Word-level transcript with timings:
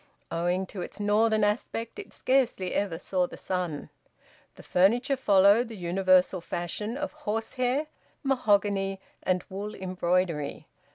Owing 0.31 0.65
to 0.65 0.81
its 0.81 0.99
northern 0.99 1.43
aspect 1.43 1.99
it 1.99 2.11
scarcely 2.11 2.73
ever 2.73 2.97
saw 2.97 3.27
the 3.27 3.37
sun. 3.37 3.91
The 4.55 4.63
furniture 4.63 5.15
followed 5.15 5.67
the 5.67 5.77
universal 5.77 6.41
fashion 6.41 6.97
of 6.97 7.11
horse 7.13 7.53
hair, 7.53 7.85
mahogany, 8.23 8.99
and 9.21 9.43
wool 9.47 9.75
embroidery. 9.75 10.65